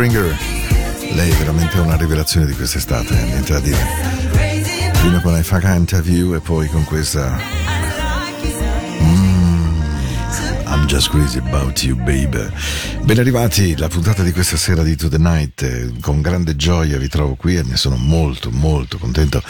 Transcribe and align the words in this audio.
Springer, 0.00 0.34
lei 1.12 1.30
è 1.30 1.34
veramente 1.34 1.78
una 1.78 1.94
rivelazione 1.94 2.46
di 2.46 2.54
quest'estate, 2.54 3.14
niente 3.22 3.52
da 3.52 3.60
dire. 3.60 3.84
Prima 4.98 5.20
con 5.20 5.36
I 5.36 5.42
Fuck 5.42 5.64
Interview 5.64 6.32
e 6.32 6.40
poi 6.40 6.68
con 6.68 6.84
questa 6.84 7.36
I'm 10.70 10.86
just 10.86 11.10
crazy 11.10 11.38
about 11.38 11.82
you, 11.82 11.96
baby. 11.96 12.48
Ben 13.02 13.18
arrivati, 13.18 13.76
la 13.76 13.88
puntata 13.88 14.22
di 14.22 14.30
questa 14.30 14.56
sera 14.56 14.84
di 14.84 14.94
To 14.94 15.08
The 15.08 15.18
Night. 15.18 15.98
Con 15.98 16.20
grande 16.20 16.54
gioia 16.54 16.96
vi 16.96 17.08
trovo 17.08 17.34
qui 17.34 17.56
e 17.56 17.64
ne 17.64 17.76
sono 17.76 17.96
molto, 17.96 18.52
molto 18.52 18.96
contento. 18.96 19.42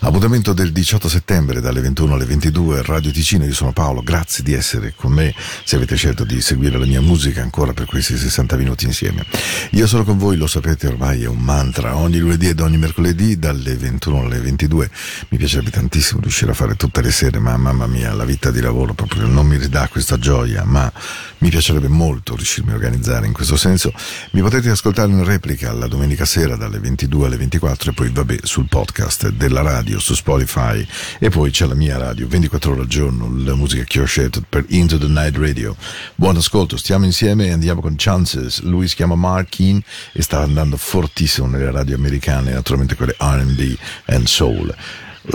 Appuntamento 0.00 0.52
del 0.52 0.70
18 0.70 1.08
settembre 1.08 1.60
dalle 1.60 1.80
21 1.80 2.14
alle 2.14 2.26
22, 2.26 2.82
Radio 2.82 3.10
Ticino. 3.10 3.44
Io 3.44 3.54
sono 3.54 3.72
Paolo, 3.72 4.02
grazie 4.02 4.44
di 4.44 4.52
essere 4.52 4.94
con 4.94 5.10
me. 5.10 5.34
Se 5.64 5.74
avete 5.74 5.96
scelto 5.96 6.22
di 6.22 6.40
seguire 6.40 6.78
la 6.78 6.86
mia 6.86 7.00
musica 7.00 7.42
ancora 7.42 7.72
per 7.72 7.86
questi 7.86 8.16
60 8.16 8.54
minuti 8.56 8.84
insieme. 8.84 9.26
Io 9.70 9.86
sono 9.88 10.04
con 10.04 10.16
voi, 10.16 10.36
lo 10.36 10.46
sapete 10.46 10.86
ormai, 10.86 11.24
è 11.24 11.26
un 11.26 11.40
mantra. 11.40 11.96
Ogni 11.96 12.18
lunedì 12.18 12.46
ed 12.46 12.60
ogni 12.60 12.78
mercoledì 12.78 13.36
dalle 13.36 13.74
21 13.74 14.20
alle 14.20 14.38
22. 14.38 14.88
Mi 15.30 15.38
piacerebbe 15.38 15.70
tantissimo 15.70 16.20
riuscire 16.20 16.52
a 16.52 16.54
fare 16.54 16.76
tutte 16.76 17.02
le 17.02 17.10
sere, 17.10 17.40
ma 17.40 17.56
mamma 17.56 17.88
mia, 17.88 18.14
la 18.14 18.24
vita 18.24 18.52
di 18.52 18.60
lavoro 18.60 18.94
proprio 18.94 19.26
non 19.26 19.44
mi 19.44 19.56
ridà 19.56 19.88
questa 19.88 20.20
gioia 20.20 20.66
ma 20.68 20.90
mi 21.38 21.50
piacerebbe 21.50 21.88
molto 21.88 22.36
riuscirmi 22.36 22.72
a 22.72 22.74
organizzare 22.74 23.26
in 23.26 23.32
questo 23.32 23.56
senso. 23.56 23.92
Mi 24.32 24.40
potete 24.40 24.70
ascoltare 24.70 25.10
in 25.10 25.24
replica 25.24 25.72
la 25.72 25.88
domenica 25.88 26.24
sera 26.24 26.56
dalle 26.56 26.78
22 26.78 27.26
alle 27.26 27.36
24 27.36 27.90
e 27.90 27.94
poi 27.94 28.10
vabbè 28.10 28.38
sul 28.42 28.68
podcast 28.68 29.30
della 29.30 29.62
radio, 29.62 29.98
su 29.98 30.14
Spotify 30.14 30.86
e 31.18 31.30
poi 31.30 31.50
c'è 31.50 31.66
la 31.66 31.74
mia 31.74 31.96
radio 31.98 32.26
24 32.26 32.72
ore 32.72 32.80
al 32.82 32.86
giorno, 32.86 33.32
la 33.44 33.54
musica 33.54 33.84
che 33.84 34.00
ho 34.00 34.04
scelto 34.04 34.42
per 34.48 34.64
Into 34.68 34.98
the 34.98 35.08
Night 35.08 35.36
Radio. 35.36 35.76
Buon 36.14 36.36
ascolto, 36.36 36.76
stiamo 36.76 37.04
insieme 37.04 37.46
e 37.46 37.52
andiamo 37.52 37.80
con 37.80 37.94
Chances. 37.96 38.62
Lui 38.62 38.88
si 38.88 38.96
chiama 38.96 39.14
Mark 39.14 39.50
Keen 39.50 39.80
e 40.12 40.22
sta 40.22 40.40
andando 40.40 40.76
fortissimo 40.76 41.46
nelle 41.46 41.70
radio 41.70 41.96
americane, 41.96 42.52
naturalmente 42.52 42.94
quelle 42.94 43.16
R&B 43.18 43.76
and 44.06 44.26
Soul. 44.26 44.74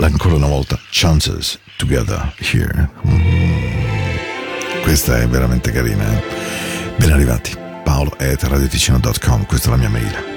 Ancora 0.00 0.34
una 0.34 0.48
volta, 0.48 0.78
Chances 0.90 1.58
Together 1.76 2.34
Here. 2.38 2.90
Mm. 3.06 3.93
Questa 4.84 5.18
è 5.18 5.26
veramente 5.26 5.70
carina. 5.72 6.04
Eh? 6.12 6.22
Ben 6.98 7.10
arrivati. 7.10 7.56
Paolo 7.82 8.14
at 8.18 8.42
radioticino.com, 8.42 9.46
questa 9.46 9.68
è 9.68 9.70
la 9.70 9.76
mia 9.78 9.88
mail. 9.88 10.32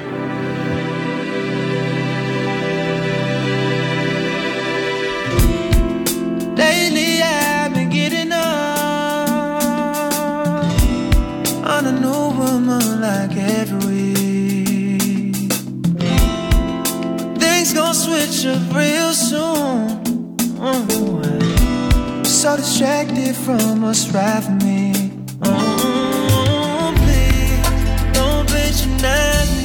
Switch 17.94 18.46
up 18.46 18.74
real 18.74 19.12
soon. 19.12 20.02
Mm-hmm 20.60 21.07
so 22.48 22.56
distracted 22.56 23.36
from 23.36 23.82
what's 23.82 24.08
right 24.14 24.42
for 24.42 24.52
me. 24.66 24.94
Oh, 25.44 26.94
please, 27.04 27.60
don't 28.14 28.48
patronize 28.48 29.50
me. 29.58 29.64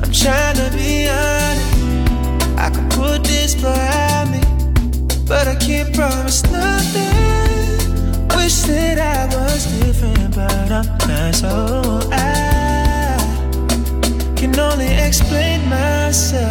I'm 0.00 0.10
trying 0.10 0.56
to 0.62 0.66
be 0.78 1.08
honest. 1.08 2.58
I 2.64 2.70
can 2.74 2.88
put 2.88 3.24
this 3.24 3.54
behind 3.54 4.30
me, 4.32 4.40
but 5.28 5.46
I 5.46 5.56
can't 5.56 5.94
promise 5.94 6.42
nothing. 6.44 8.28
Wish 8.34 8.62
that 8.62 8.98
I 8.98 9.26
was 9.36 9.66
different, 9.80 10.34
but 10.34 10.70
I'm 10.78 10.86
not, 11.08 11.34
so 11.34 11.52
I 12.12 13.18
can 14.36 14.58
only 14.58 14.92
explain 15.06 15.68
myself. 15.68 16.43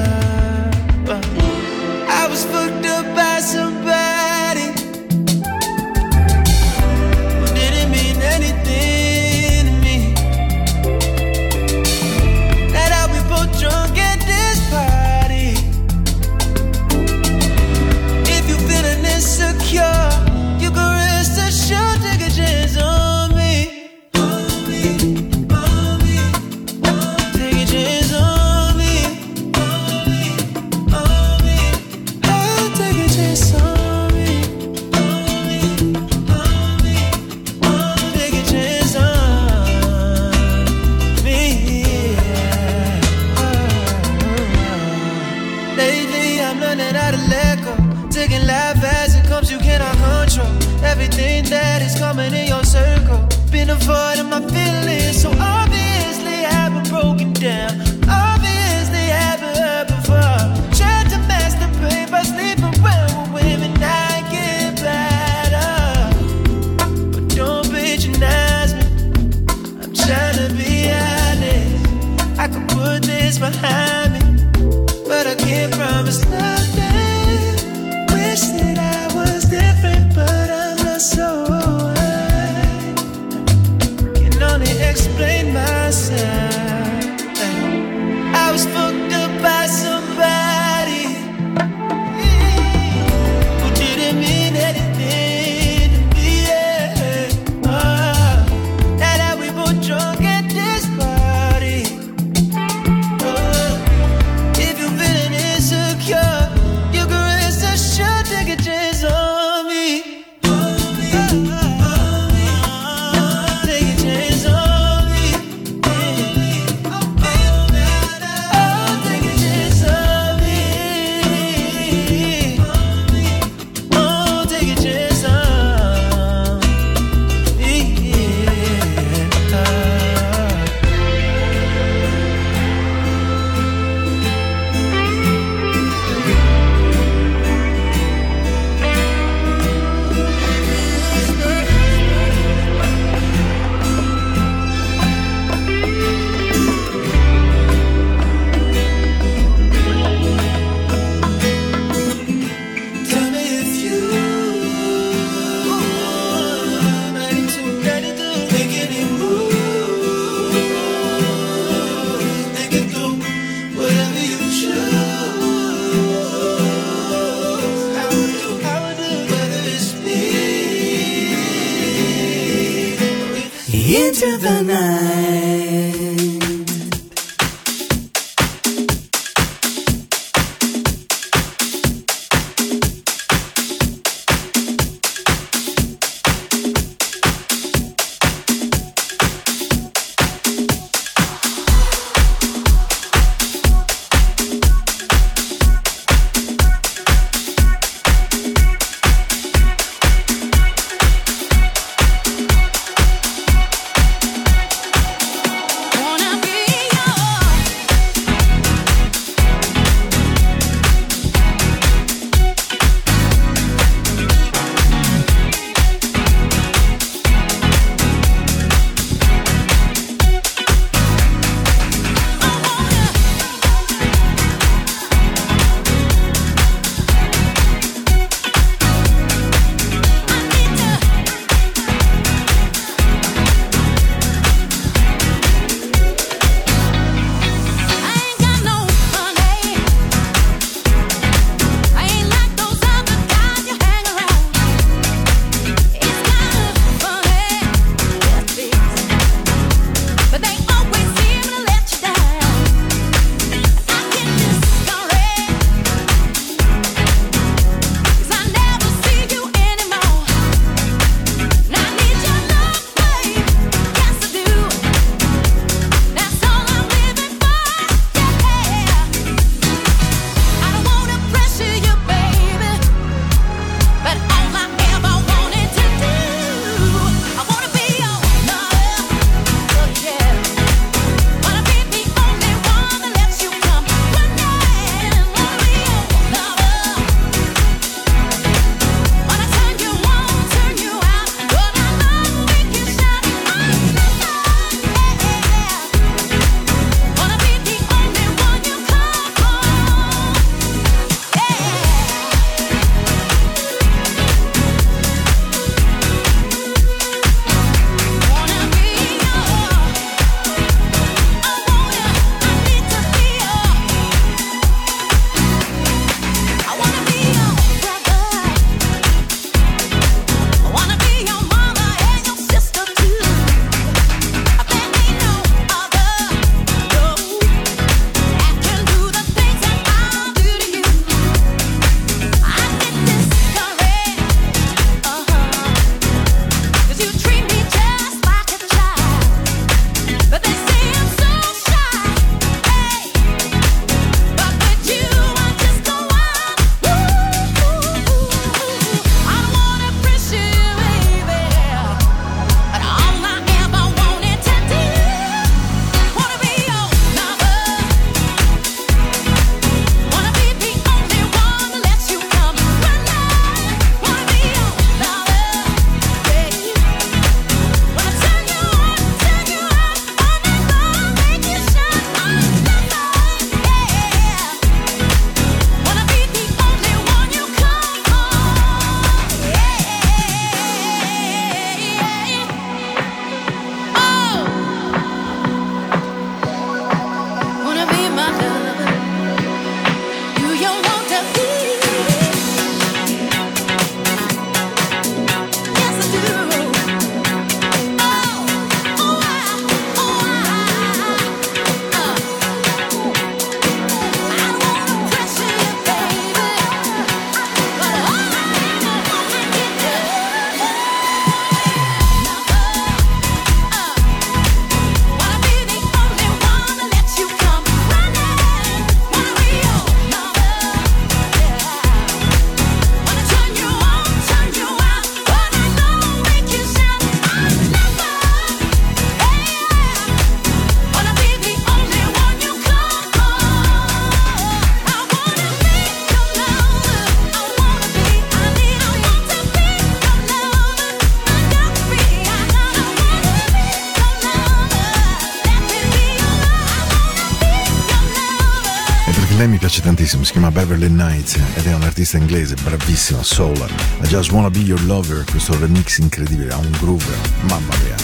Tantissimo, 449.82 450.24
si 450.24 450.32
chiama 450.32 450.52
Beverly 450.52 450.88
Knight 450.88 451.40
ed 451.56 451.66
è 451.66 451.74
un 451.74 451.82
artista 451.82 452.18
inglese 452.18 452.56
bravissimo, 452.62 453.22
soul. 453.24 453.58
I 454.02 454.08
Just 454.08 454.32
Wanna 454.32 454.50
Be 454.50 454.60
Your 454.60 454.82
Lover, 454.84 455.24
questo 455.30 455.58
remix 455.60 455.98
incredibile, 455.98 456.54
ha 456.54 456.58
un 456.58 456.72
groove, 456.80 457.06
mamma 457.42 457.74
mia. 457.84 457.96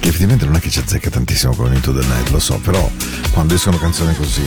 Che 0.00 0.08
effettivamente 0.08 0.44
non 0.44 0.56
è 0.56 0.60
che 0.60 0.70
ci 0.70 0.78
azzecca 0.78 1.10
tantissimo 1.10 1.54
con 1.54 1.72
Into 1.72 1.92
the 1.92 2.04
Night, 2.06 2.30
lo 2.30 2.40
so, 2.40 2.58
però 2.58 2.90
quando 3.32 3.54
escono 3.54 3.78
canzoni 3.78 4.14
così, 4.16 4.44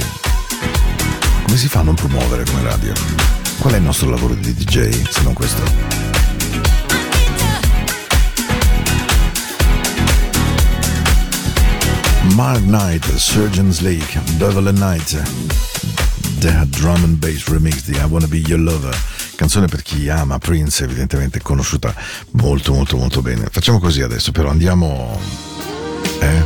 come 1.44 1.58
si 1.58 1.68
fa 1.68 1.80
a 1.80 1.84
non 1.84 1.96
promuovere 1.96 2.44
come 2.46 2.64
radio? 2.64 2.94
Qual 3.60 3.74
è 3.74 3.78
il 3.78 3.84
nostro 3.84 4.10
lavoro 4.10 4.34
di 4.34 4.54
DJ 4.54 4.90
se 5.10 5.22
non 5.22 5.34
questo? 5.34 6.11
Mark 12.36 12.62
Knight, 12.64 13.06
Surgeon's 13.18 13.82
Lake, 13.82 14.20
Devil 14.38 14.68
and 14.68 14.78
Night, 14.78 15.22
The 16.40 16.66
Drum 16.70 17.04
and 17.04 17.18
Bass 17.18 17.48
Remix 17.48 17.84
di 17.84 17.98
I 17.98 18.04
Wanna 18.04 18.28
Be 18.28 18.38
Your 18.38 18.60
Lover, 18.60 18.96
canzone 19.36 19.68
per 19.68 19.82
chi 19.82 20.08
ama 20.08 20.38
Prince, 20.38 20.84
evidentemente 20.84 21.42
conosciuta 21.42 21.94
molto 22.32 22.74
molto 22.74 22.96
molto 22.98 23.22
bene. 23.22 23.48
Facciamo 23.52 23.80
così 23.80 24.02
adesso 24.02 24.32
però, 24.32 24.50
andiamo... 24.50 25.20
Eh? 26.20 26.46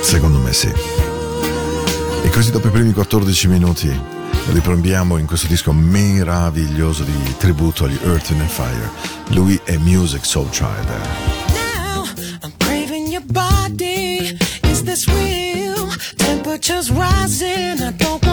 Secondo 0.00 0.38
me 0.38 0.52
sì. 0.52 0.72
E 2.22 2.28
così 2.30 2.50
dopo 2.50 2.68
i 2.68 2.70
primi 2.70 2.92
14 2.92 3.48
minuti 3.48 4.00
riprendiamo 4.52 5.18
in 5.18 5.26
questo 5.26 5.48
disco 5.48 5.72
meraviglioso 5.72 7.02
di 7.02 7.34
tributo 7.36 7.84
agli 7.84 7.98
Earth 8.02 8.30
and 8.30 8.46
Fire. 8.48 8.90
Lui 9.28 9.60
è 9.64 9.76
Music 9.76 10.24
Soul 10.24 10.48
Child. 10.50 11.45
temperature's 16.46 16.92
rising. 16.92 17.82
I 17.82 17.90
don't 17.98 18.25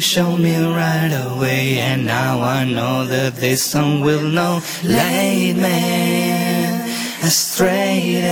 Show 0.00 0.22
showed 0.22 0.38
me 0.38 0.54
right 0.54 1.12
away, 1.26 1.80
and 1.80 2.06
now 2.06 2.40
I 2.40 2.64
know 2.64 3.04
that 3.06 3.34
this 3.34 3.64
song 3.64 4.00
will 4.00 4.22
know. 4.22 4.60
Late 4.84 5.54
me 5.54 6.86
astray. 7.26 8.22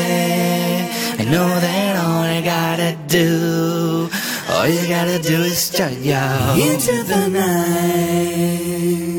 I 1.18 1.24
know 1.24 1.48
that 1.48 1.96
all 1.96 2.22
I 2.22 2.40
gotta 2.40 2.96
do, 3.08 4.08
all 4.48 4.68
you 4.68 4.86
gotta 4.86 5.18
do 5.18 5.42
is 5.42 5.76
shut 5.76 5.94
your 5.94 6.54
into 6.54 7.02
the 7.02 7.28
night. 7.30 9.15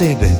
Sebe. 0.00 0.39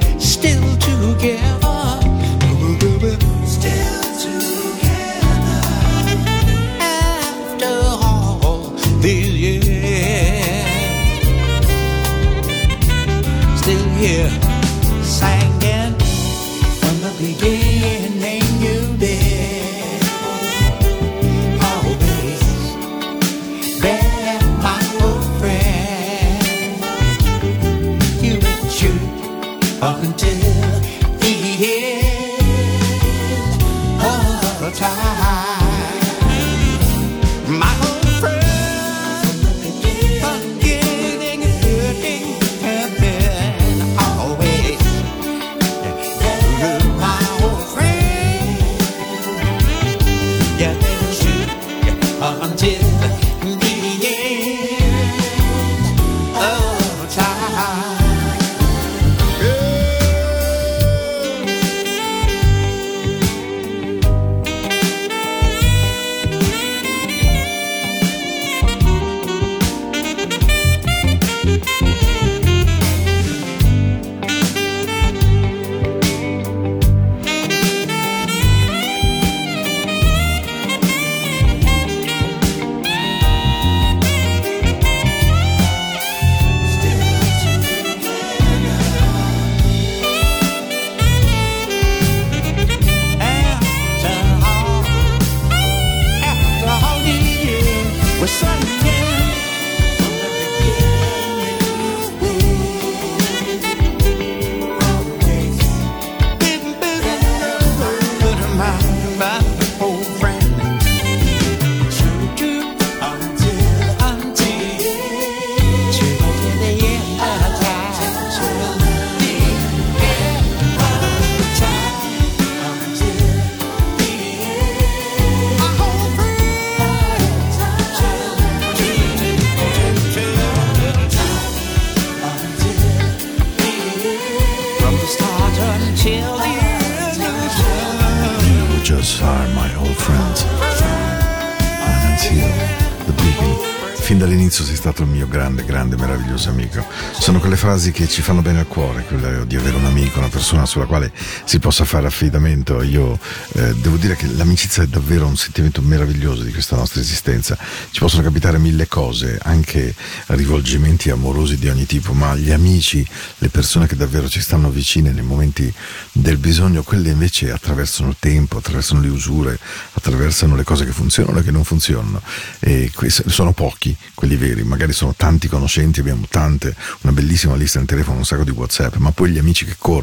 Frasi 147.71 147.93
che 147.93 148.09
ci 148.09 148.21
fanno 148.21 148.43
bene 148.43 148.59
al 148.59 148.67
cuore, 148.67 149.05
quella 149.05 149.45
di 149.45 149.55
avere 149.55 149.77
amico, 150.11 150.19
una 150.19 150.29
persona 150.29 150.67
sulla 150.67 150.87
quale 150.87 151.13
si 151.45 151.59
possa 151.59 151.85
fare 151.85 152.07
affidamento. 152.07 152.83
Io 152.83 153.19
eh, 153.53 153.75
devo 153.75 153.97
dire 153.97 154.17
che 154.17 154.27
l'amicizia 154.27 154.83
è 154.83 154.87
davvero 154.87 155.27
un 155.27 155.37
sentimento 155.37 155.81
meraviglioso 155.81 156.43
di 156.43 156.53
questa 156.53 156.77
nostra 156.77 157.01
esistenza. 157.01 157.57
Ci 157.91 158.01
possono 158.01 158.23
capitare 158.23 158.59
mille 158.59 158.89
cose, 158.89 159.39
anche 159.43 159.95
rivolgimenti 160.27 161.11
amorosi 161.11 161.57
di 161.57 161.69
ogni 161.69 161.87
tipo, 161.87 162.13
ma 162.13 162.35
gli 162.35 162.51
amici, 162.51 163.07
le 163.39 163.49
persone 163.49 163.87
che 163.87 163.97
davvero 163.97 164.29
ci 164.29 164.41
stanno 164.41 164.71
vicine 164.71 165.13
nei 165.13 165.23
momenti 165.23 165.73
del 166.13 166.37
bisogno, 166.37 166.83
quelle 166.83 167.11
invece 167.11 167.51
attraversano 167.53 168.11
il 168.11 168.17
tempo, 168.19 168.59
attraversano 168.59 169.01
le 169.01 169.09
usure, 169.09 169.59
attraversano 169.93 170.57
le 170.57 170.65
cose 170.65 170.85
che 170.85 170.93
funzionano 170.93 171.39
e 171.39 171.43
che 171.43 171.51
non 171.51 171.65
funzionano. 171.65 172.21
E 172.59 172.91
sono 173.27 173.53
pochi 173.53 173.97
quelli 174.15 174.37
veri, 174.37 174.65
magari 174.65 174.93
sono 174.93 175.15
tanti 175.17 175.49
conoscenti, 175.49 176.01
abbiamo 176.01 176.27
tante, 176.29 176.75
una 177.03 177.13
bellissima 177.13 177.55
lista 177.55 177.79
nel 177.79 177.89
telefono, 177.89 178.19
un 178.19 178.25
sacco 178.25 178.45
di 178.45 178.51
WhatsApp, 178.51 178.97
ma 178.97 179.13
poi 179.13 179.31
gli 179.31 179.39
amici 179.39 179.65
che 179.65 179.75
corrono, 179.79 180.00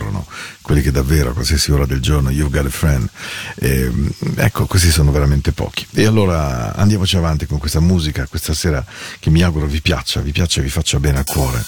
quelli 0.62 0.82
che 0.82 0.92
davvero 0.92 1.32
a 1.32 1.34
qualsiasi 1.34 1.72
ora 1.72 1.86
del 1.86 2.02
giorno, 2.02 2.30
you've 2.30 2.56
got 2.56 2.66
a 2.66 2.70
friend, 2.70 3.10
eh, 3.56 3.92
ecco, 4.36 4.66
questi 4.66 4.92
sono 4.92 5.12
veramente 5.12 5.52
pochi. 5.52 5.88
E 5.94 6.06
allora 6.06 6.76
andiamoci 6.76 7.18
avanti 7.18 7.46
con 7.46 7.58
questa 7.58 7.80
musica 7.80 8.28
questa 8.28 8.54
sera 8.54 8.84
che 9.20 9.30
mi 9.30 9.42
auguro 9.42 9.66
vi 9.66 9.82
piaccia, 9.82 10.22
vi 10.22 10.32
piaccia 10.32 10.60
e 10.60 10.64
vi 10.64 10.70
faccia 10.70 11.00
bene 11.00 11.20
al 11.20 11.26
cuore. 11.26 11.66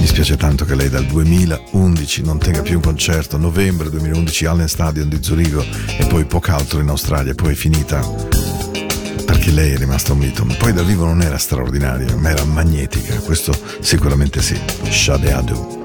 Mi 0.00 0.06
spiace 0.06 0.38
tanto 0.38 0.64
che 0.64 0.74
lei 0.74 0.88
dal 0.88 1.04
2011 1.04 2.22
non 2.22 2.38
tenga 2.38 2.62
più 2.62 2.76
un 2.76 2.82
concerto, 2.82 3.36
novembre 3.36 3.90
2011 3.90 4.46
Allen 4.46 4.68
Stadium 4.68 5.08
di 5.08 5.18
Zurigo 5.22 5.62
e 5.62 6.06
poi 6.06 6.24
poco 6.24 6.52
altro 6.52 6.80
in 6.80 6.88
Australia, 6.88 7.34
poi 7.34 7.52
è 7.52 7.54
finita 7.54 8.00
perché 9.26 9.50
lei 9.50 9.72
è 9.72 9.76
rimasta 9.76 10.12
un 10.12 10.18
mito, 10.18 10.44
poi 10.58 10.72
dal 10.72 10.84
vivo 10.86 11.04
non 11.04 11.20
era 11.20 11.38
straordinaria, 11.38 12.16
ma 12.16 12.30
era 12.30 12.44
magnetica, 12.44 13.14
questo 13.18 13.56
sicuramente 13.80 14.42
sì. 14.42 14.58
Shade 14.88 15.79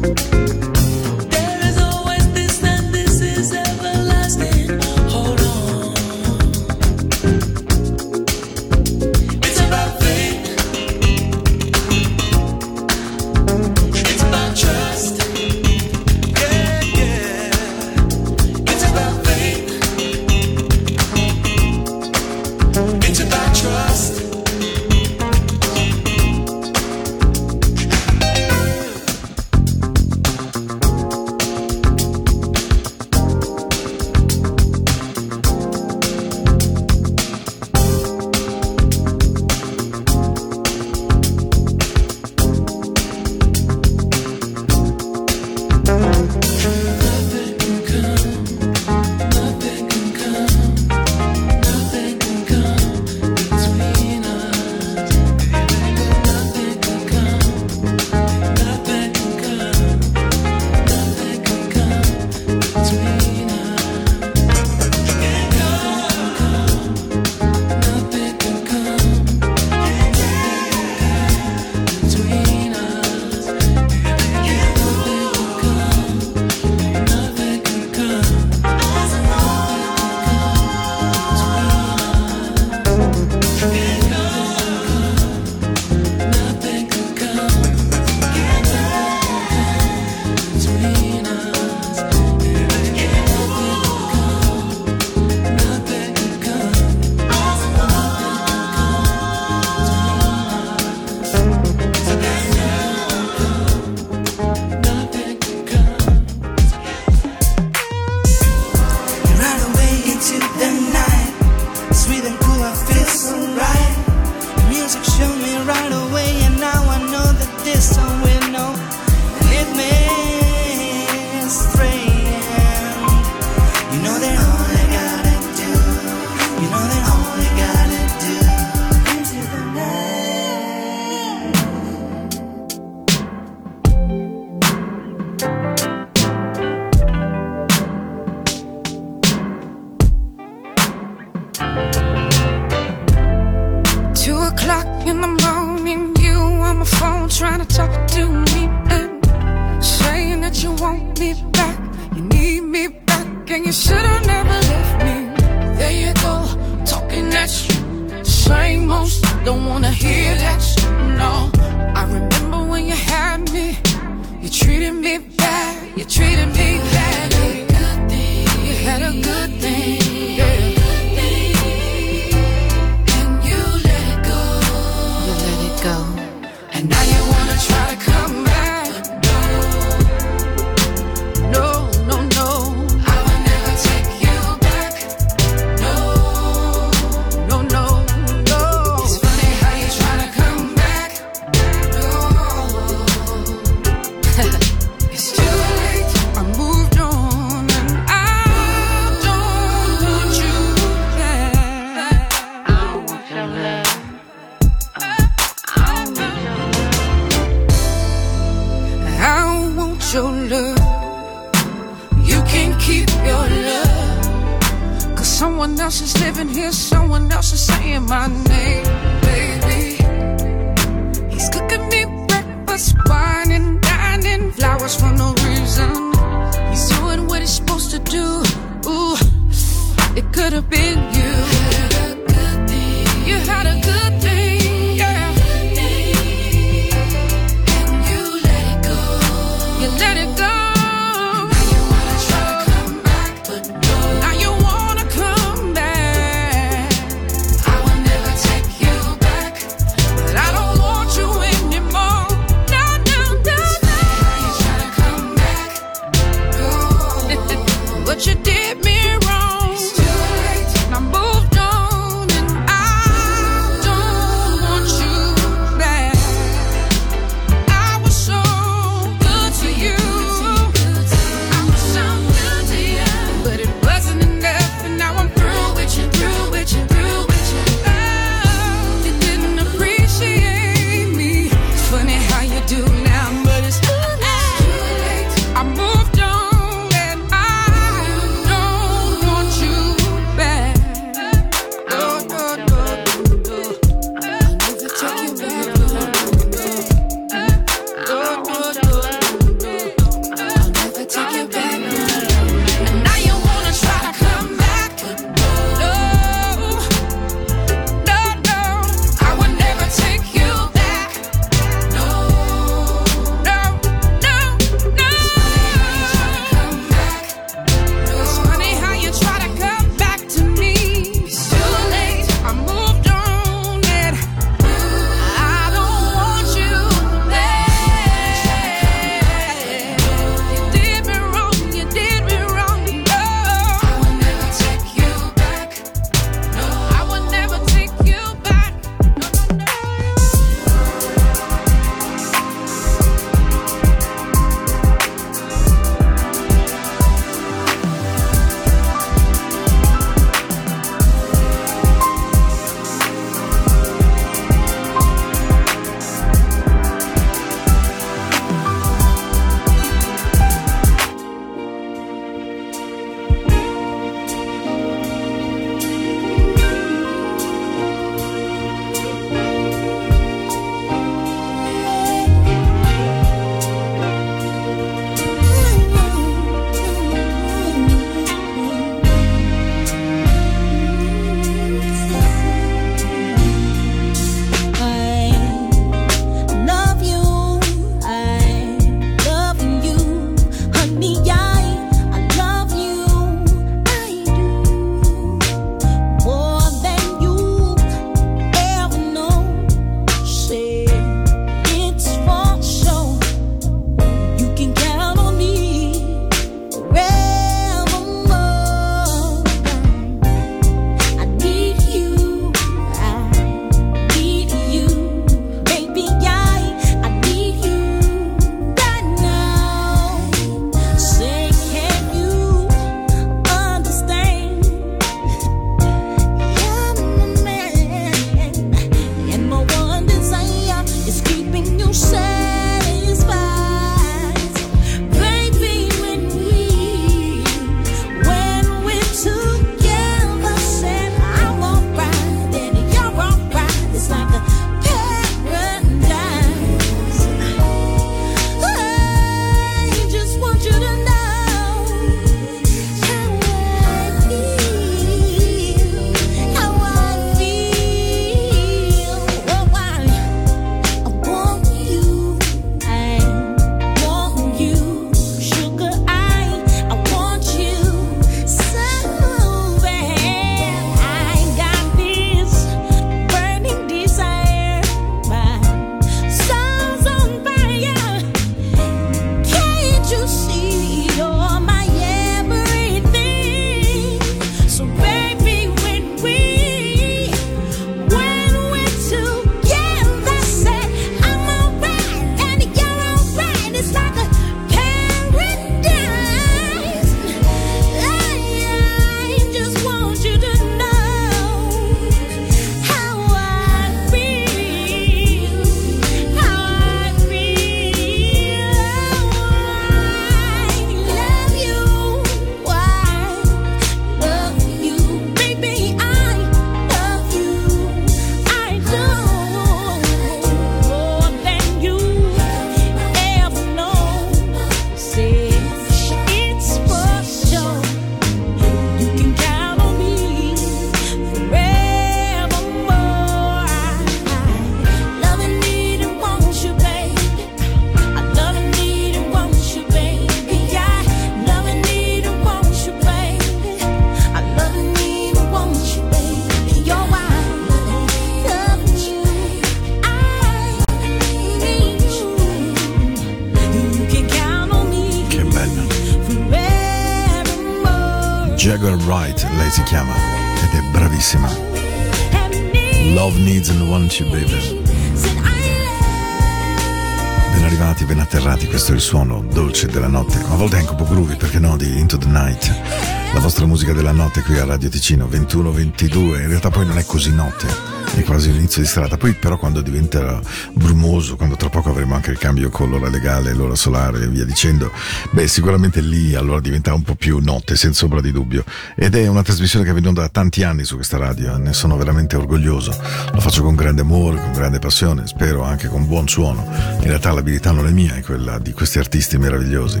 notte 574.38 574.42
qui 574.42 574.58
a 574.58 574.64
Radio 574.64 574.88
Ticino, 574.88 575.26
21-22, 575.26 576.14
in 576.40 576.48
realtà 576.48 576.70
poi 576.70 576.86
non 576.86 576.98
è 576.98 577.04
così 577.04 577.32
notte, 577.32 577.66
è 578.14 578.22
quasi 578.22 578.52
l'inizio 578.52 578.82
di 578.82 578.88
strada, 578.88 579.16
poi 579.16 579.32
però 579.32 579.56
quando 579.58 579.80
diventa 579.80 580.40
brumoso, 580.72 581.36
quando 581.36 581.56
tra 581.56 581.68
poco 581.68 581.90
avremo 581.90 582.14
anche 582.14 582.30
il 582.30 582.38
cambio 582.38 582.68
con 582.68 582.90
l'ora 582.90 583.08
legale, 583.08 583.52
l'ora 583.52 583.74
solare 583.74 584.22
e 584.22 584.28
via 584.28 584.44
dicendo, 584.44 584.92
beh 585.30 585.46
sicuramente 585.48 586.00
lì 586.00 586.34
allora 586.34 586.60
diventa 586.60 586.94
un 586.94 587.02
po' 587.02 587.14
più 587.14 587.38
notte, 587.38 587.76
senza 587.76 588.04
ombra 588.04 588.20
di 588.20 588.30
dubbio. 588.30 588.64
Ed 588.94 589.14
è 589.14 589.26
una 589.26 589.42
trasmissione 589.42 589.84
che 589.84 589.90
onda 589.90 590.20
da 590.20 590.28
tanti 590.28 590.62
anni 590.62 590.84
su 590.84 590.94
questa 590.94 591.16
radio, 591.16 591.56
ne 591.56 591.72
sono 591.72 591.96
veramente 591.96 592.36
orgoglioso, 592.36 592.96
lo 593.32 593.40
faccio 593.40 593.62
con 593.62 593.74
grande 593.74 594.02
amore, 594.02 594.40
con 594.40 594.52
grande 594.52 594.78
passione, 594.78 595.26
spero 595.26 595.64
anche 595.64 595.88
con 595.88 596.06
buon 596.06 596.28
suono. 596.28 596.66
In 597.00 597.06
realtà 597.06 597.32
l'abilità 597.32 597.72
non 597.72 597.86
è 597.86 597.90
mia, 597.90 598.14
è 598.14 598.20
quella 598.20 598.58
di 598.58 598.72
questi 598.72 598.98
artisti 598.98 599.38
meravigliosi. 599.38 600.00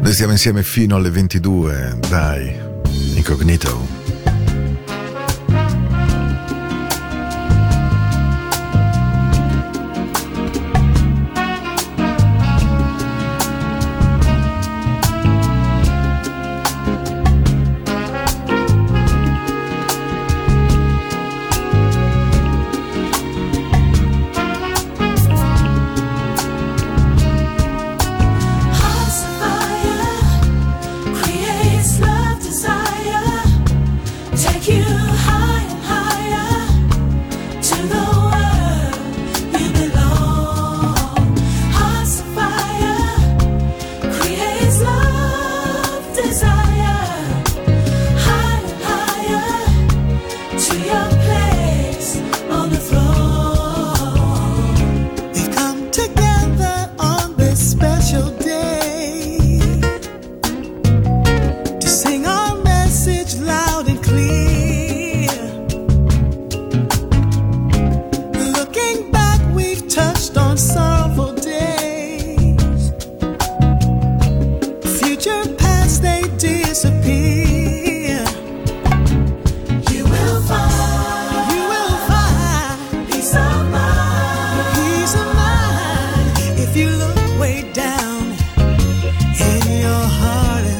Noi 0.00 0.12
stiamo 0.12 0.32
insieme 0.32 0.62
fino 0.62 0.96
alle 0.96 1.10
22, 1.10 1.98
dai, 2.08 2.65
incognito. 3.16 4.05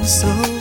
so 0.06 0.55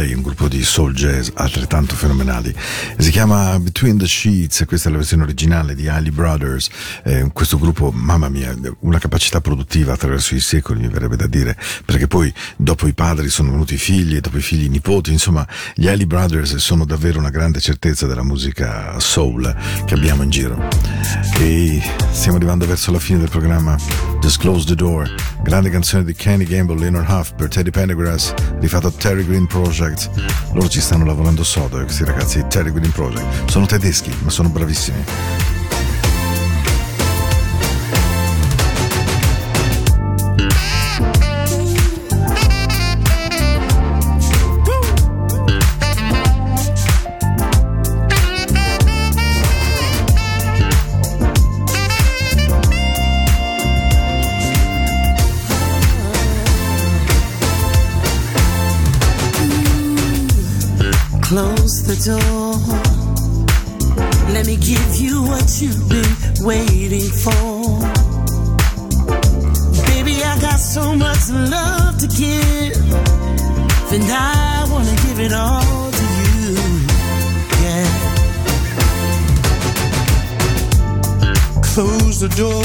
Play, 0.00 0.14
un 0.14 0.22
gruppo 0.22 0.48
di 0.48 0.64
soul 0.64 0.94
jazz 0.94 1.28
altrettanto 1.34 1.94
fenomenali. 1.94 2.54
Si 2.96 3.10
chiama 3.10 3.58
Between 3.58 3.98
the 3.98 4.06
Sheets 4.06 4.64
questa 4.66 4.88
è 4.88 4.92
la 4.92 4.96
versione 4.96 5.24
originale 5.24 5.74
di 5.74 5.88
Ali 5.88 6.10
Brothers. 6.10 6.68
Eh, 7.04 7.28
questo 7.34 7.58
gruppo, 7.58 7.90
mamma 7.90 8.30
mia, 8.30 8.56
una 8.80 8.98
capacità 8.98 9.42
produttiva 9.42 9.92
attraverso 9.92 10.34
i 10.34 10.40
secoli, 10.40 10.80
mi 10.80 10.88
verrebbe 10.88 11.16
da 11.16 11.26
dire, 11.26 11.54
perché 11.84 12.06
poi 12.06 12.32
dopo 12.56 12.86
i 12.86 12.94
padri 12.94 13.28
sono 13.28 13.50
venuti 13.50 13.74
i 13.74 13.78
figli 13.78 14.16
e 14.16 14.20
dopo 14.20 14.38
i 14.38 14.42
figli 14.42 14.64
i 14.64 14.68
nipoti, 14.68 15.12
insomma, 15.12 15.46
gli 15.74 15.86
Ali 15.86 16.06
Brothers 16.06 16.56
sono 16.56 16.86
davvero 16.86 17.18
una 17.18 17.30
grande 17.30 17.60
certezza 17.60 18.06
della 18.06 18.22
musica 18.22 18.98
soul 18.98 19.54
che 19.84 19.94
abbiamo 19.94 20.22
in 20.22 20.30
giro. 20.30 20.68
E 21.38 21.82
stiamo 22.12 22.38
arrivando 22.38 22.64
verso 22.66 22.90
la 22.90 22.98
fine 22.98 23.18
del 23.18 23.28
programma. 23.28 23.76
Just 24.20 24.66
the 24.66 24.74
Door, 24.74 25.12
grande 25.42 25.70
canzone 25.70 26.04
di 26.04 26.14
Kenny 26.14 26.44
Gamble, 26.44 26.78
Leonard 26.78 27.08
Huff 27.08 27.32
per 27.34 27.48
Teddy 27.48 27.70
Pendergrass, 27.70 28.32
rifatto 28.60 28.92
Terry 28.92 29.24
Green 29.24 29.46
Project. 29.46 29.89
Loro 30.52 30.68
ci 30.68 30.80
stanno 30.80 31.04
lavorando 31.04 31.44
sodo, 31.44 31.80
eh, 31.80 31.84
questi 31.84 32.04
ragazzi 32.04 32.44
Terry 32.48 32.72
Green 32.72 32.92
Project. 32.92 33.50
Sono 33.50 33.66
tedeschi, 33.66 34.14
ma 34.22 34.30
sono 34.30 34.48
bravissimi. 34.48 35.59
Close 61.70 61.86
the 61.86 61.98
door. 62.10 62.52
Let 64.34 64.44
me 64.46 64.56
give 64.56 64.96
you 64.96 65.22
what 65.22 65.62
you've 65.62 65.88
been 65.88 66.16
waiting 66.44 67.08
for. 67.22 67.78
Baby, 69.86 70.20
I 70.24 70.36
got 70.40 70.58
so 70.58 70.96
much 70.96 71.30
love 71.30 71.96
to 71.98 72.08
give. 72.08 72.76
And 73.92 74.02
I 74.02 74.66
wanna 74.68 74.96
give 75.06 75.20
it 75.20 75.32
all 75.32 75.92
to 75.92 76.04
you. 76.26 76.56
Yeah. 77.62 77.88
Close 81.72 82.18
the 82.18 82.30
door. 82.34 82.64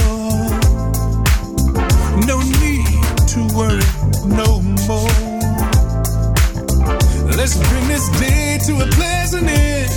No 2.25 2.39
need 2.63 2.87
to 3.33 3.39
worry 3.55 3.85
no 4.25 4.61
more. 4.87 5.14
Let's 7.45 7.57
bring 7.69 7.87
this 7.87 8.09
day 8.19 8.57
to 8.65 8.73
a 8.81 8.87
pleasant 8.87 9.47
end. 9.47 9.91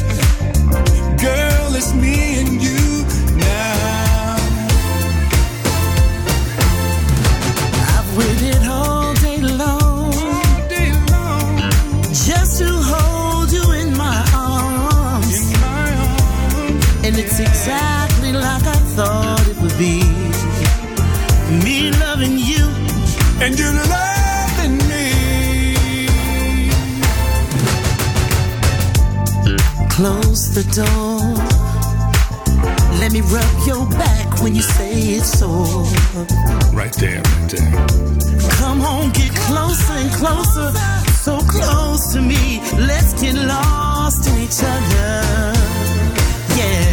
Girl, 1.18 1.74
it's 1.74 1.94
me 1.94 2.40
and 2.40 2.62
you 2.62 3.07
now. 3.38 4.36
I've 7.94 8.18
waited 8.18 8.66
all 8.68 9.14
day 9.14 9.40
long 9.40 10.12
All 10.12 10.68
day 10.68 10.92
long 11.11 11.57
just 12.12 12.59
to 12.59 12.68
hold 12.68 13.51
you 13.51 13.64
in 13.80 13.96
my 13.96 14.20
arms. 14.36 15.51
in 15.51 15.61
my 15.62 15.90
arms. 16.05 17.07
And 17.07 17.16
it's 17.16 17.40
exactly 17.40 18.32
like 18.34 18.64
I 18.66 18.78
thought 18.94 19.49
it 19.49 19.57
would 19.62 19.78
be. 19.78 20.03
Me 21.64 21.92
loving 21.92 22.36
you, 22.36 22.68
And 23.40 23.59
you're 23.59 23.72
loving 23.72 24.08
close 29.99 30.55
the 30.55 30.62
door. 30.78 31.18
Let 33.01 33.11
me 33.11 33.20
rub 33.20 33.66
your 33.66 33.84
back 33.99 34.40
when 34.40 34.55
you 34.55 34.62
say 34.62 34.92
it's 35.18 35.40
sore. 35.40 35.82
Right 36.72 36.94
there, 37.03 37.20
right 37.20 37.51
there. 37.51 37.72
Come 38.61 38.80
on, 38.82 39.11
get 39.11 39.32
closer 39.34 39.94
and 39.94 40.11
closer, 40.12 40.70
so 41.26 41.38
close 41.38 42.12
to 42.12 42.20
me. 42.20 42.61
Let's 42.78 43.20
get 43.20 43.34
lost 43.34 44.28
in 44.28 44.38
each 44.38 44.61
other. 44.62 45.18
Yeah. 46.57 46.88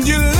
And 0.00 0.08
you 0.08 0.39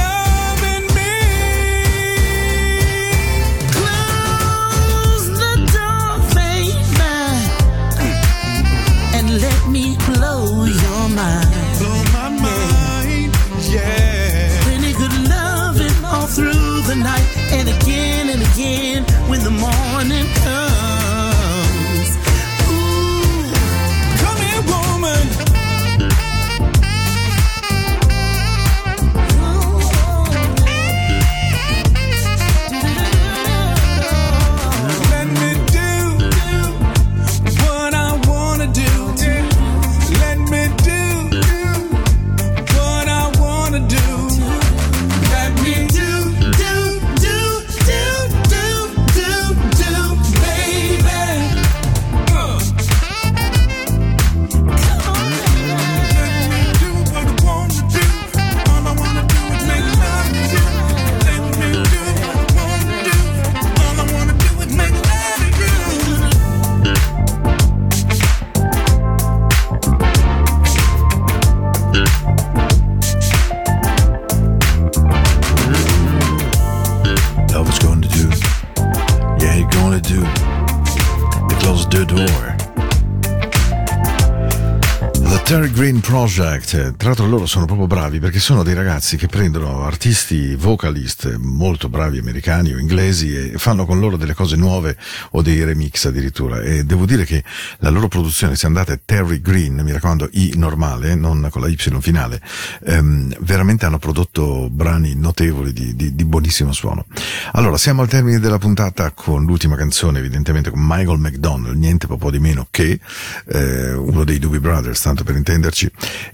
Project, 86.32 86.94
tra 86.96 87.08
l'altro 87.08 87.26
loro 87.26 87.44
sono 87.44 87.64
proprio 87.64 87.88
bravi 87.88 88.20
perché 88.20 88.38
sono 88.38 88.62
dei 88.62 88.74
ragazzi 88.74 89.16
che 89.16 89.26
prendono 89.26 89.82
artisti 89.82 90.54
vocalist 90.54 91.38
molto 91.38 91.88
bravi 91.88 92.18
americani 92.18 92.72
o 92.72 92.78
inglesi 92.78 93.34
e 93.34 93.58
fanno 93.58 93.84
con 93.84 93.98
loro 93.98 94.16
delle 94.16 94.32
cose 94.32 94.54
nuove 94.54 94.96
o 95.32 95.42
dei 95.42 95.64
remix 95.64 96.04
addirittura 96.04 96.60
e 96.60 96.84
devo 96.84 97.04
dire 97.04 97.24
che 97.24 97.42
la 97.78 97.90
loro 97.90 98.06
produzione, 98.06 98.54
se 98.54 98.66
andate 98.66 99.00
Terry 99.04 99.40
Green, 99.40 99.80
mi 99.80 99.90
raccomando 99.90 100.28
I 100.30 100.52
normale, 100.54 101.16
non 101.16 101.48
con 101.50 101.62
la 101.62 101.66
Y 101.66 101.76
finale, 102.00 102.40
ehm, 102.84 103.34
veramente 103.40 103.86
hanno 103.86 103.98
prodotto 103.98 104.70
brani 104.70 105.16
notevoli 105.16 105.72
di, 105.72 105.96
di- 105.96 106.14
di 106.14 106.24
buonissimo 106.24 106.70
suono. 106.70 107.06
Allora, 107.54 107.76
siamo 107.76 108.02
al 108.02 108.08
termine 108.08 108.38
della 108.38 108.58
puntata 108.58 109.10
con 109.10 109.44
l'ultima 109.44 109.74
canzone, 109.74 110.20
evidentemente 110.20 110.70
con 110.70 110.80
Michael 110.80 111.18
McDonald, 111.18 111.76
niente 111.76 112.06
po' 112.06 112.30
di 112.30 112.38
meno 112.38 112.68
che 112.70 113.00
eh, 113.46 113.94
uno 113.94 114.22
dei 114.22 114.38
Doobie 114.38 114.60
Brothers, 114.60 115.00
tanto 115.02 115.24
per 115.24 115.34
intenderci. 115.34 115.90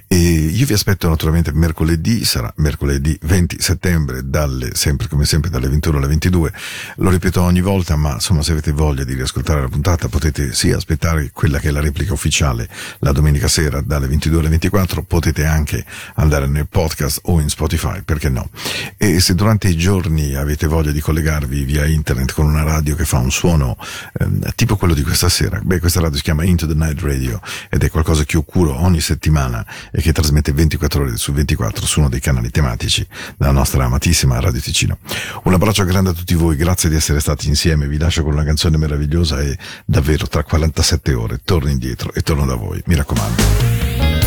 E 0.09 0.17
io 0.17 0.67
vi 0.67 0.73
aspetto 0.73 1.09
naturalmente 1.09 1.53
mercoledì, 1.53 2.25
sarà 2.25 2.53
mercoledì 2.57 3.19
20 3.23 3.57
settembre, 3.61 4.29
dalle, 4.29 4.75
sempre 4.75 5.09
come 5.09 5.25
sempre 5.25 5.51
dalle 5.51 5.69
21 5.69 5.99
alle 5.99 6.07
22. 6.07 6.53
Lo 6.97 7.11
ripeto 7.11 7.43
ogni 7.43 7.61
volta, 7.61 7.97
ma 7.97 8.15
insomma 8.15 8.43
se 8.43 8.53
avete 8.53 8.73
voglia 8.73 9.05
di 9.05 9.15
riascoltare 9.15 9.61
la 9.61 9.69
puntata 9.69 10.09
potete 10.09 10.53
sì 10.53 10.71
aspettare 10.71 11.31
quella 11.33 11.59
che 11.59 11.69
è 11.69 11.71
la 11.71 11.81
replica 11.81 12.13
ufficiale 12.13 12.69
la 13.01 13.13
domenica 13.13 13.49
sera 13.49 13.81
dalle 13.81 14.07
22 14.07 14.39
alle 14.39 14.49
24, 14.49 15.03
potete 15.03 15.45
anche 15.45 15.85
andare 16.15 16.47
nel 16.47 16.67
podcast 16.69 17.21
o 17.25 17.41
in 17.41 17.49
Spotify, 17.49 18.03
perché 18.03 18.29
no? 18.29 18.49
E 18.97 19.21
se 19.21 19.35
durante 19.35 19.69
i 19.69 19.77
giorni 19.77 20.35
avete 20.35 20.67
voglia 20.67 20.93
di 20.93 21.01
collegarvi 21.01 21.65
via 21.65 21.85
internet 21.87 22.33
con 22.33 22.47
una 22.47 22.63
radio 22.63 22.95
che 22.95 23.05
fa 23.05 23.19
un 23.19 23.31
suono 23.31 23.77
ehm, 24.19 24.53
tipo 24.55 24.77
quello 24.77 24.95
di 24.95 25.03
questa 25.03 25.29
sera, 25.29 25.61
beh 25.63 25.81
questa 25.81 26.01
radio 26.01 26.17
si 26.17 26.23
chiama 26.23 26.45
Into 26.45 26.67
the 26.67 26.75
Night 26.75 27.01
Radio 27.01 27.41
ed 27.69 27.83
è 27.83 27.91
qualcosa 27.91 28.25
che 28.25 28.37
io 28.37 28.43
curo 28.43 28.81
ogni 28.81 29.01
settimana 29.01 29.65
e 29.91 30.01
che 30.01 30.13
trasmette 30.13 30.53
24 30.53 31.03
ore 31.03 31.17
su 31.17 31.33
24 31.33 31.87
su 31.87 32.01
uno 32.01 32.09
dei 32.09 32.21
canali 32.21 32.51
tematici 32.51 33.07
della 33.37 33.53
nostra 33.53 33.85
amatissima 33.85 34.39
Radio 34.41 34.61
Ticino. 34.61 34.99
Un 35.45 35.53
abbraccio 35.53 35.85
grande 35.85 36.11
a 36.11 36.13
tutti 36.13 36.35
voi, 36.35 36.57
grazie 36.57 36.89
di 36.89 36.97
essere 36.97 37.21
stati 37.21 37.49
insieme, 37.49 37.87
vi 37.87 37.99
lascio 37.99 38.23
con 38.23 38.33
una 38.33 38.45
canzone 38.45 38.77
meravigliosa 38.77 39.41
e 39.41 39.57
davvero 39.85 40.27
tra 40.27 40.43
47 40.43 41.15
ore 41.15 41.41
torno 41.45 41.71
indietro 41.71 42.13
e 42.13 42.23
torno 42.23 42.47
da 42.47 42.55
voi, 42.55 42.83
mi 42.87 42.95
raccomando. 42.95 44.26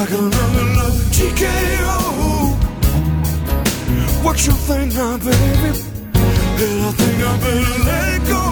Like 0.00 0.10
another 0.10 0.64
love 0.78 0.98
TKO. 1.16 1.96
What 4.22 4.36
you 4.46 4.52
think 4.52 4.94
now, 4.94 5.16
baby? 5.16 5.70
And 6.62 6.76
I 6.86 6.90
think 6.98 7.18
I 7.30 7.32
better 7.44 7.78
let 7.88 8.18
go. 8.32 8.42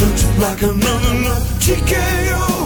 Looks 0.00 0.24
like 0.44 0.62
another 0.62 1.14
love 1.26 1.46
TKO. 1.64 2.61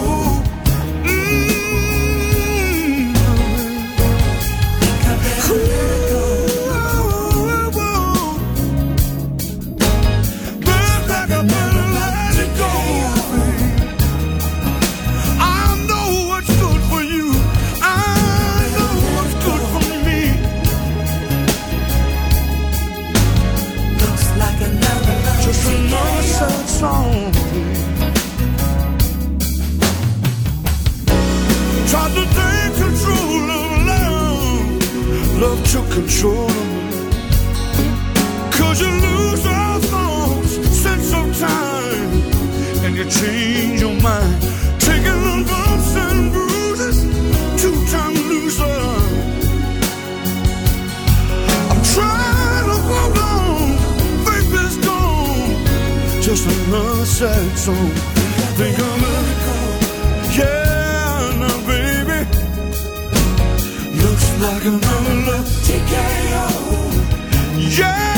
took 35.73 35.91
control 35.91 36.49
of 36.49 36.67
me. 36.81 37.11
Cause 38.53 38.81
you 38.81 38.91
lose 39.07 39.45
all 39.47 39.81
thoughts, 39.81 40.53
sense 40.85 41.13
of 41.13 41.27
time, 41.39 42.11
and 42.85 42.97
you 42.97 43.05
change 43.11 43.81
your 43.81 43.95
mind. 44.01 44.41
Taking 44.79 45.21
the 45.29 45.37
bumps 45.51 45.97
and 45.97 46.33
bruises, 46.33 46.99
two 47.61 47.77
time 47.95 48.15
loser. 48.31 48.81
I'm 51.71 51.83
trying 51.95 52.67
to 52.71 52.79
hold 52.89 53.19
on, 53.35 53.67
faith 54.25 54.55
is 54.67 54.77
gone, 54.87 56.23
just 56.23 56.45
another 56.47 57.05
sad 57.05 57.59
song. 57.59 57.91
Think 58.57 58.79
I'm 58.79 59.05
a 59.05 59.46
like 64.41 64.65
an 64.67 64.81
unlucky 64.83 65.79
KO. 65.89 66.49
Yeah. 67.57 68.16